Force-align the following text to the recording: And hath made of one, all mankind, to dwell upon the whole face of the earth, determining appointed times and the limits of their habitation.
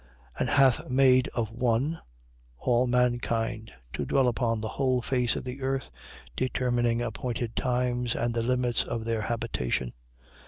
And 0.39 0.49
hath 0.49 0.89
made 0.89 1.27
of 1.35 1.51
one, 1.51 1.99
all 2.57 2.87
mankind, 2.87 3.71
to 3.93 4.03
dwell 4.03 4.27
upon 4.27 4.59
the 4.59 4.67
whole 4.69 4.99
face 4.99 5.35
of 5.35 5.43
the 5.43 5.61
earth, 5.61 5.91
determining 6.35 7.03
appointed 7.03 7.55
times 7.55 8.15
and 8.15 8.33
the 8.33 8.41
limits 8.41 8.83
of 8.83 9.05
their 9.05 9.21
habitation. 9.21 9.93